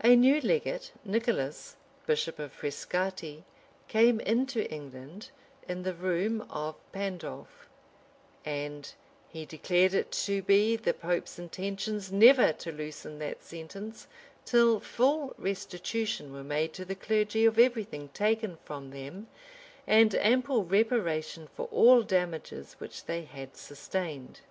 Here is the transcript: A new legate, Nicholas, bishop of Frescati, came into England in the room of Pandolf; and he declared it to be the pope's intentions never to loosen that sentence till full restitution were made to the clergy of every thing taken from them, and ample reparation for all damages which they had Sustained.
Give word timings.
A 0.00 0.14
new 0.14 0.40
legate, 0.42 0.92
Nicholas, 1.04 1.74
bishop 2.06 2.38
of 2.38 2.52
Frescati, 2.52 3.42
came 3.88 4.20
into 4.20 4.70
England 4.72 5.30
in 5.66 5.82
the 5.82 5.92
room 5.92 6.42
of 6.42 6.76
Pandolf; 6.92 7.68
and 8.44 8.92
he 9.28 9.44
declared 9.44 9.92
it 9.92 10.12
to 10.12 10.40
be 10.42 10.76
the 10.76 10.94
pope's 10.94 11.36
intentions 11.36 12.12
never 12.12 12.52
to 12.52 12.70
loosen 12.70 13.18
that 13.18 13.42
sentence 13.42 14.06
till 14.44 14.78
full 14.78 15.34
restitution 15.36 16.32
were 16.32 16.44
made 16.44 16.72
to 16.74 16.84
the 16.84 16.94
clergy 16.94 17.44
of 17.44 17.58
every 17.58 17.82
thing 17.82 18.06
taken 18.14 18.58
from 18.64 18.90
them, 18.92 19.26
and 19.84 20.14
ample 20.14 20.64
reparation 20.64 21.48
for 21.56 21.66
all 21.72 22.02
damages 22.04 22.74
which 22.78 23.06
they 23.06 23.22
had 23.24 23.56
Sustained. 23.56 24.42